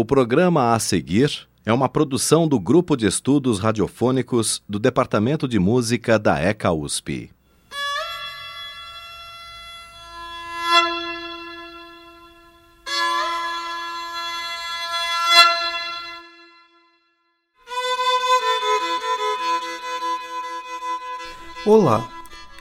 [0.00, 5.58] O programa a seguir é uma produção do Grupo de Estudos Radiofônicos do Departamento de
[5.58, 7.30] Música da ECA USP.
[21.66, 22.08] Olá,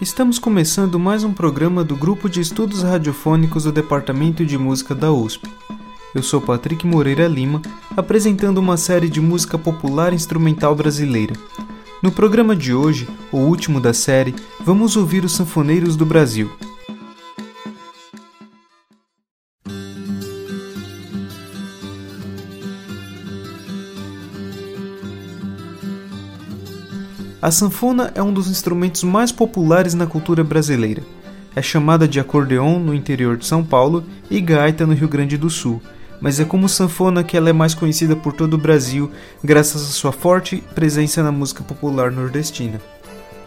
[0.01, 5.09] estamos começando mais um programa do Grupo de Estudos Radiofônicos do Departamento de Música da
[5.09, 5.49] USP.
[6.13, 7.61] Eu sou Patrick Moreira Lima,
[7.95, 11.35] apresentando uma série de música popular instrumental brasileira.
[12.01, 16.49] No programa de hoje, o último da série, vamos ouvir os sanfoneiros do Brasil.
[27.39, 31.03] A sanfona é um dos instrumentos mais populares na cultura brasileira.
[31.55, 35.49] É chamada de acordeon no interior de São Paulo e gaita no Rio Grande do
[35.49, 35.81] Sul,
[36.21, 39.11] mas é como sanfona que ela é mais conhecida por todo o Brasil,
[39.43, 42.81] graças à sua forte presença na música popular nordestina.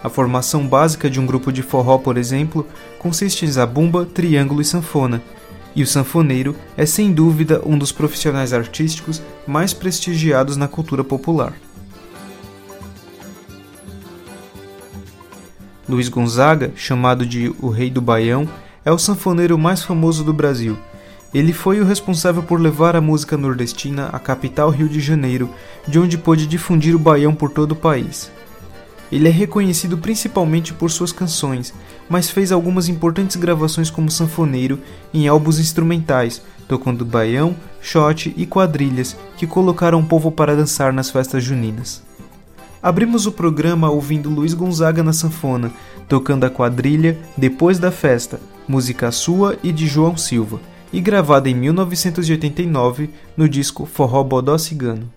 [0.02, 2.66] A formação básica de um grupo de forró, por exemplo,
[2.98, 5.22] consiste em zabumba, triângulo e sanfona,
[5.74, 11.54] e o sanfoneiro é sem dúvida um dos profissionais artísticos mais prestigiados na cultura popular.
[15.88, 18.48] Luiz Gonzaga, chamado de o Rei do Baião,
[18.84, 20.76] é o sanfoneiro mais famoso do Brasil.
[21.34, 25.48] Ele foi o responsável por levar a música nordestina à capital Rio de Janeiro,
[25.88, 28.30] de onde pôde difundir o baião por todo o país.
[29.10, 31.72] Ele é reconhecido principalmente por suas canções,
[32.08, 34.78] mas fez algumas importantes gravações como sanfoneiro
[35.12, 41.10] em álbuns instrumentais, tocando baião, shot e quadrilhas que colocaram o povo para dançar nas
[41.10, 42.02] festas juninas.
[42.82, 45.70] Abrimos o programa ouvindo Luiz Gonzaga na sanfona,
[46.08, 50.58] tocando a quadrilha Depois da Festa, música sua e de João Silva,
[50.92, 55.10] e gravada em 1989 no disco Forró Bodó Cigano.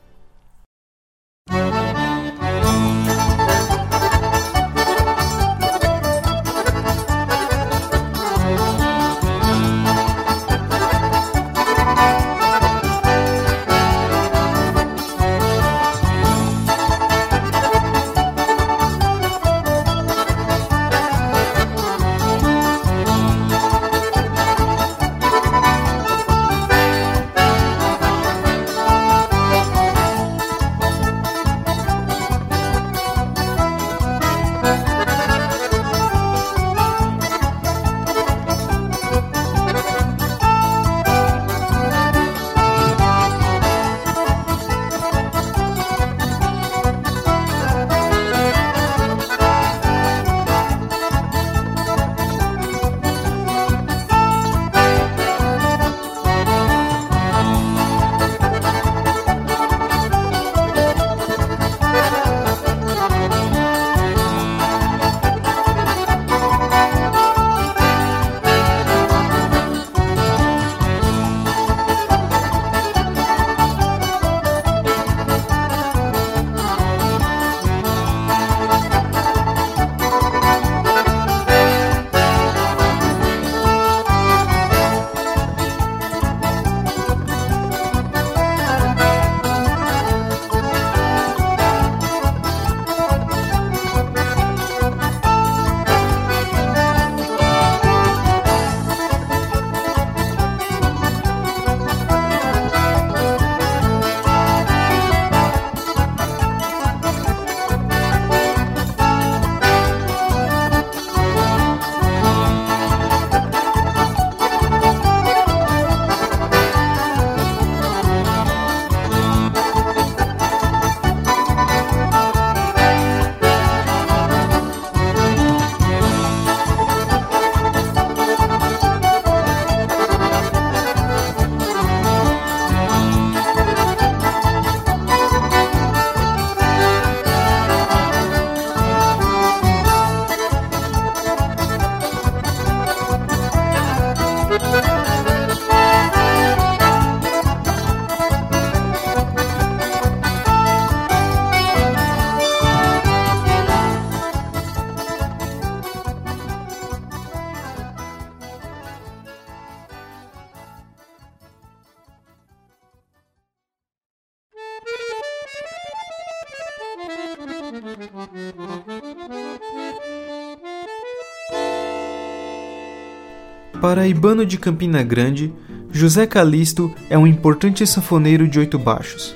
[173.79, 175.53] Paraibano de Campina Grande,
[175.91, 179.33] José Calixto é um importante sanfoneiro de oito baixos.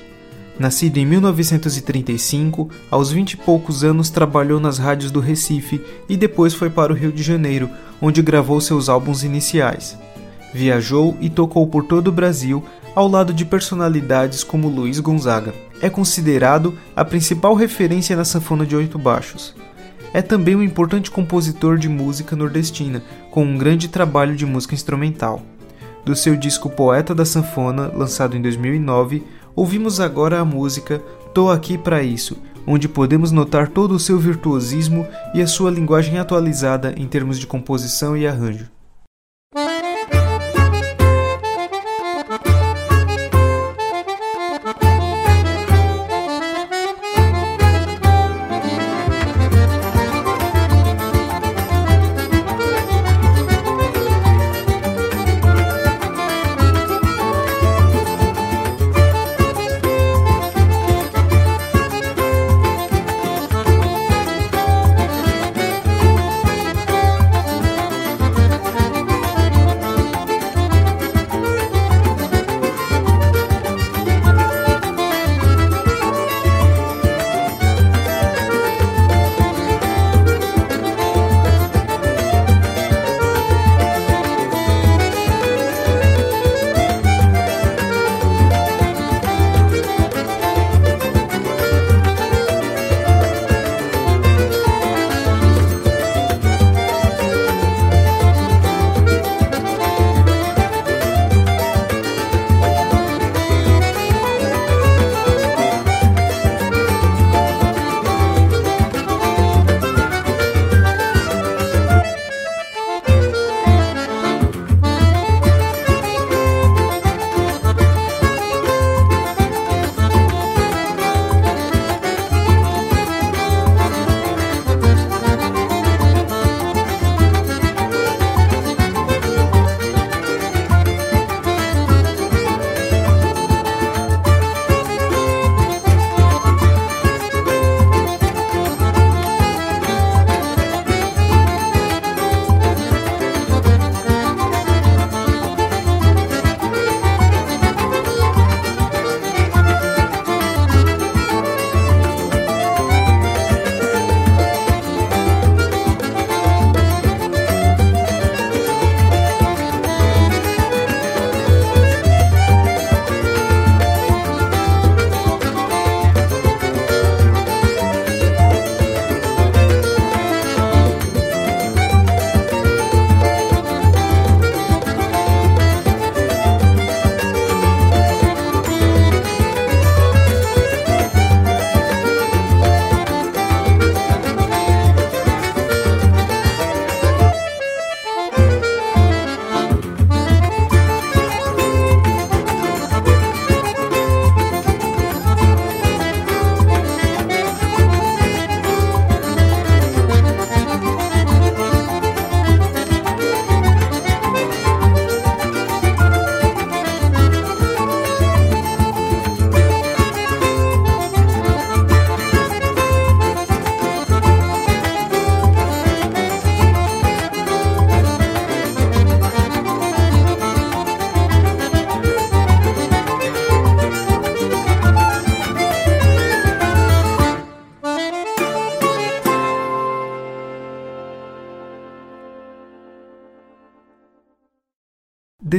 [0.58, 6.52] Nascido em 1935, aos vinte e poucos anos trabalhou nas rádios do Recife e depois
[6.52, 7.70] foi para o Rio de Janeiro,
[8.02, 9.96] onde gravou seus álbuns iniciais.
[10.52, 12.62] Viajou e tocou por todo o Brasil
[12.94, 15.69] ao lado de personalidades como Luiz Gonzaga.
[15.80, 19.54] É considerado a principal referência na sanfona de oito baixos.
[20.12, 25.42] É também um importante compositor de música nordestina, com um grande trabalho de música instrumental.
[26.04, 29.22] Do seu disco Poeta da Sanfona, lançado em 2009,
[29.54, 31.02] Ouvimos agora a música
[31.34, 32.36] Tô Aqui para Isso,
[32.66, 37.46] onde podemos notar todo o seu virtuosismo e a sua linguagem atualizada em termos de
[37.46, 38.68] composição e arranjo.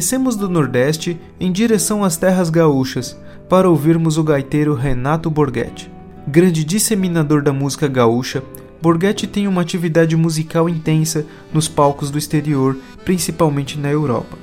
[0.02, 3.16] Descemos do Nordeste em direção às terras gaúchas
[3.48, 5.92] para ouvirmos o gaiteiro Renato Borghetti.
[6.28, 8.42] Grande disseminador da música gaúcha,
[8.82, 14.40] Borghetti tem uma atividade musical intensa nos palcos do exterior, principalmente na Europa.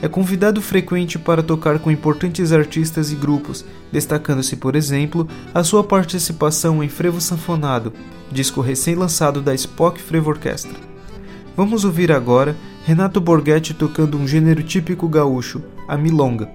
[0.00, 5.84] É convidado frequente para tocar com importantes artistas e grupos, destacando-se, por exemplo, a sua
[5.84, 7.92] participação em Frevo Sanfonado,
[8.32, 10.78] disco recém-lançado da Spock Frevo Orquestra.
[11.54, 16.48] Vamos ouvir agora Renato Borghetti tocando um gênero típico gaúcho, a milonga.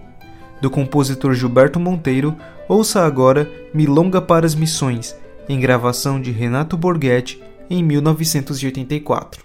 [0.62, 2.38] Do compositor Gilberto Monteiro,
[2.70, 5.14] ouça agora Milonga para as Missões,
[5.50, 9.44] em gravação de Renato Borghetti em 1984.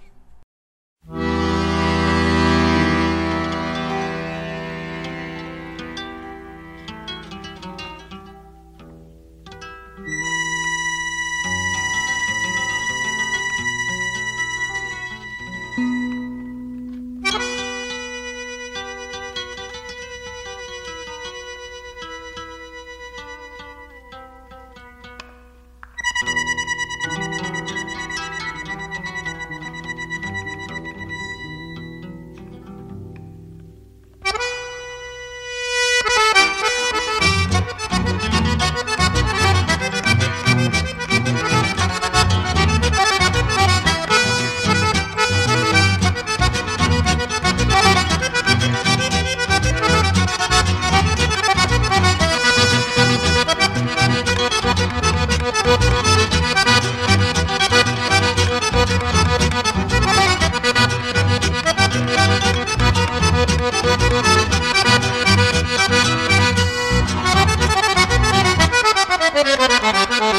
[69.79, 70.36] Thank you.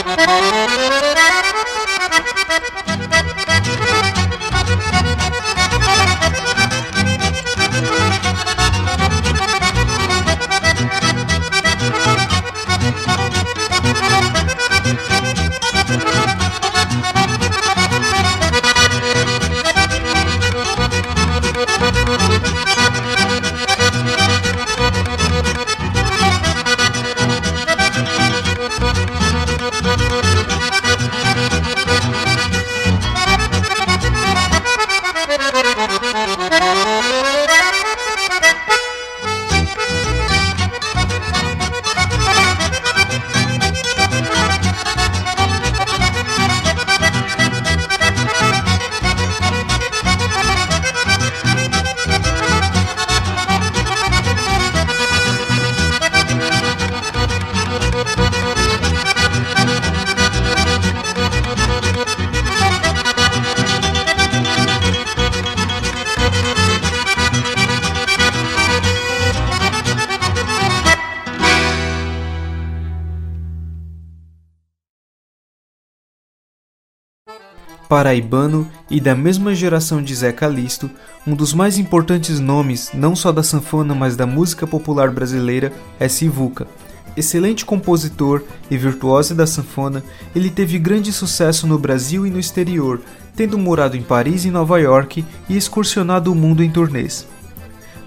[77.97, 80.87] Paraibano e da mesma geração de Zé Calixto,
[81.25, 86.07] um dos mais importantes nomes não só da sanfona mas da música popular brasileira é
[86.07, 86.67] Sivuca.
[87.15, 90.03] Excelente compositor e virtuoso da sanfona,
[90.35, 93.01] ele teve grande sucesso no Brasil e no exterior,
[93.35, 97.27] tendo morado em Paris e Nova York e excursionado o mundo em turnês.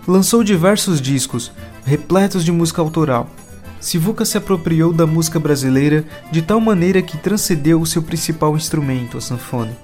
[0.07, 1.51] Lançou diversos discos,
[1.85, 3.29] repletos de música autoral,
[3.81, 9.17] Sivuca se apropriou da música brasileira de tal maneira que transcendeu o seu principal instrumento,
[9.17, 9.75] a sanfona.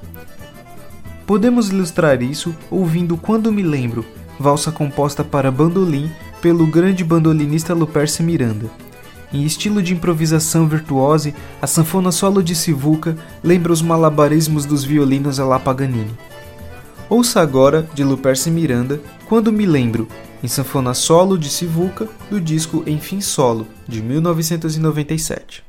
[1.26, 4.04] Podemos ilustrar isso ouvindo Quando Me Lembro,
[4.38, 6.10] valsa composta para bandolim
[6.42, 8.70] pelo grande bandolinista Luperce Miranda.
[9.32, 15.40] Em estilo de improvisação virtuose, a sanfona solo de Sivuca lembra os malabarismos dos violinos
[15.40, 16.14] a la Paganini.
[17.08, 20.06] Ouça agora, de Luperce Miranda, Quando Me Lembro,
[20.46, 25.64] em sanfona solo de Sivuca, do disco Enfim Solo, de 1997.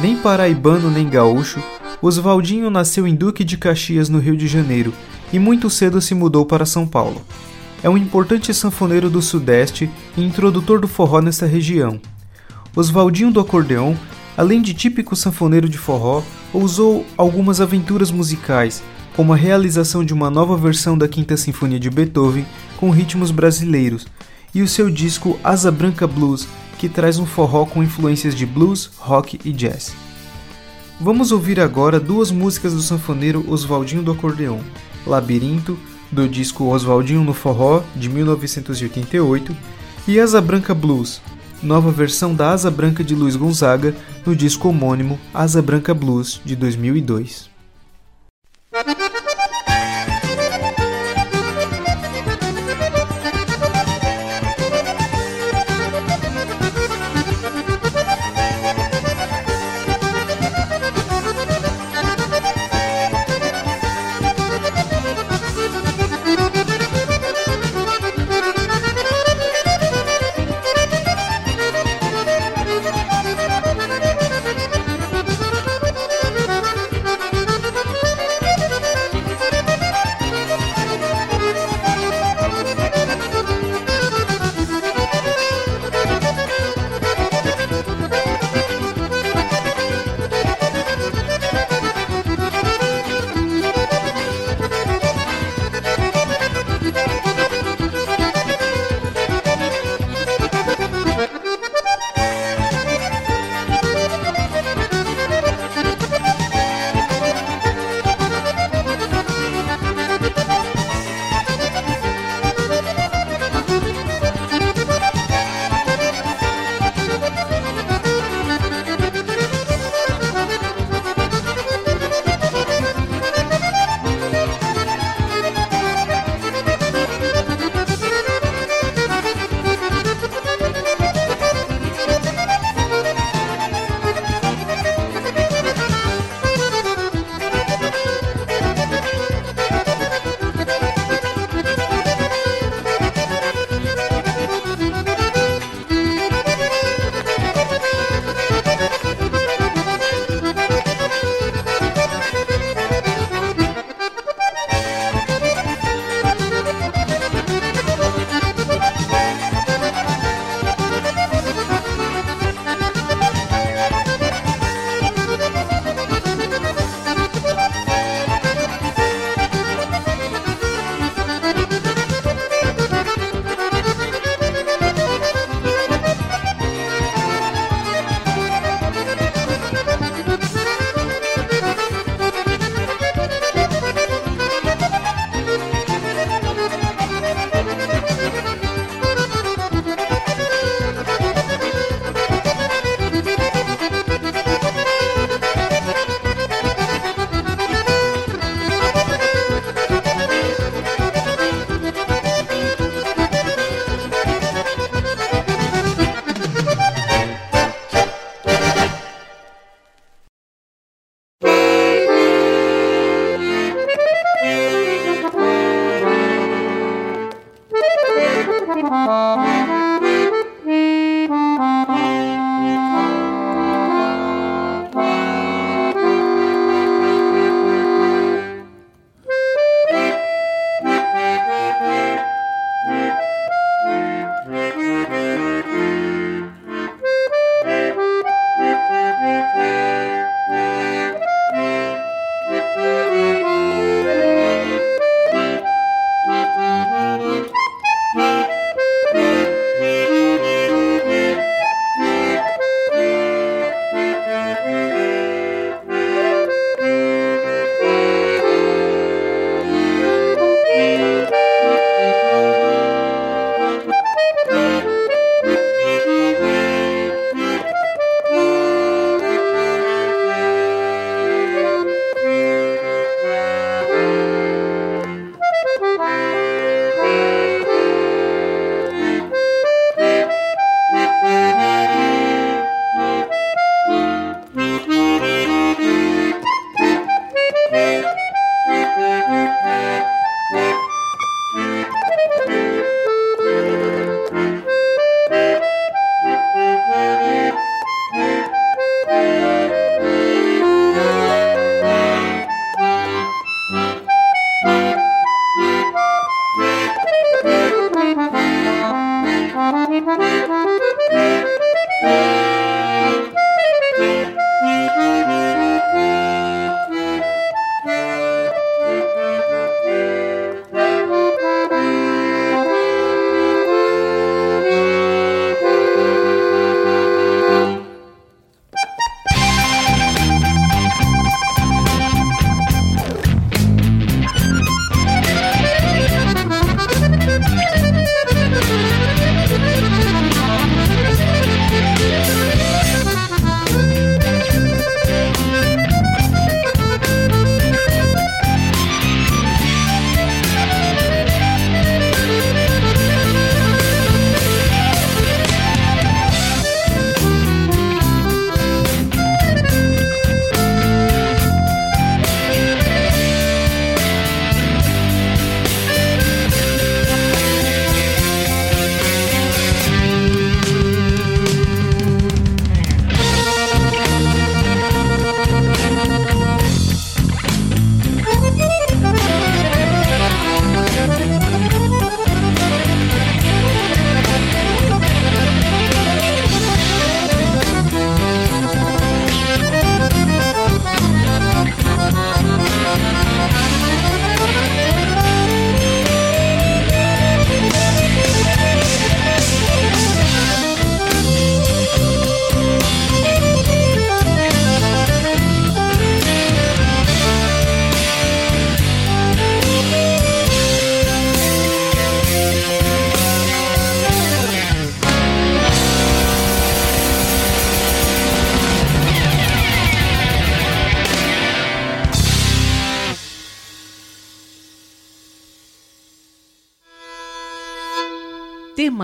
[0.00, 1.60] Nem paraibano nem gaúcho,
[2.00, 4.94] Oswaldinho nasceu em Duque de Caxias, no Rio de Janeiro,
[5.32, 7.20] e muito cedo se mudou para São Paulo.
[7.82, 12.00] É um importante sanfoneiro do Sudeste e introdutor do forró nesta região.
[12.78, 13.98] Oswaldinho do acordeão,
[14.36, 18.84] além de típico sanfoneiro de forró, ousou algumas aventuras musicais,
[19.16, 24.06] como a realização de uma nova versão da Quinta Sinfonia de Beethoven com ritmos brasileiros,
[24.54, 26.46] e o seu disco Asa Branca Blues,
[26.78, 29.92] que traz um forró com influências de blues, rock e jazz.
[31.00, 34.60] Vamos ouvir agora duas músicas do sanfoneiro Oswaldinho do Acordeão:
[35.04, 35.76] Labirinto,
[36.12, 39.56] do disco Oswaldinho no Forró, de 1988,
[40.06, 41.20] e Asa Branca Blues,
[41.62, 43.94] nova versão da Asa Branca de Luiz Gonzaga,
[44.24, 47.50] no disco homônimo Asa Branca Blues, de 2002.